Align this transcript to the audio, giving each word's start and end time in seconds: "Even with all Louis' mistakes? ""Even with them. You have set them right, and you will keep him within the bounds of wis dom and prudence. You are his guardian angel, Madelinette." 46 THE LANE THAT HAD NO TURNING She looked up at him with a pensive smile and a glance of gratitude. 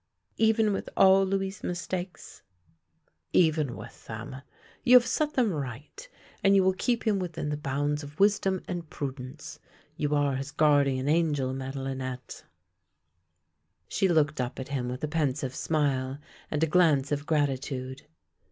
"Even 0.49 0.73
with 0.73 0.89
all 0.97 1.23
Louis' 1.23 1.63
mistakes? 1.63 2.41
""Even 3.33 3.77
with 3.77 4.07
them. 4.07 4.37
You 4.83 4.95
have 4.97 5.05
set 5.05 5.33
them 5.35 5.53
right, 5.53 6.09
and 6.43 6.55
you 6.55 6.63
will 6.63 6.73
keep 6.73 7.05
him 7.05 7.19
within 7.19 7.49
the 7.49 7.55
bounds 7.55 8.01
of 8.01 8.19
wis 8.19 8.39
dom 8.39 8.63
and 8.67 8.89
prudence. 8.89 9.59
You 9.97 10.15
are 10.15 10.37
his 10.37 10.49
guardian 10.49 11.07
angel, 11.07 11.53
Madelinette." 11.53 12.45
46 13.89 13.99
THE 13.99 14.07
LANE 14.07 14.15
THAT 14.15 14.15
HAD 14.15 14.15
NO 14.15 14.15
TURNING 14.15 14.15
She 14.15 14.15
looked 14.31 14.41
up 14.41 14.59
at 14.59 14.73
him 14.75 14.89
with 14.89 15.03
a 15.03 15.07
pensive 15.07 15.53
smile 15.53 16.17
and 16.49 16.63
a 16.63 16.65
glance 16.65 17.11
of 17.11 17.27
gratitude. 17.27 18.07